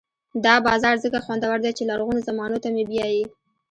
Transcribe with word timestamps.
دا 0.45 0.55
بازار 0.67 0.95
ځکه 1.03 1.19
خوندور 1.25 1.57
دی 1.63 1.71
چې 1.77 1.83
لرغونو 1.89 2.25
زمانو 2.29 2.61
ته 2.63 2.67
مې 2.73 2.83
بیايي. 2.91 3.23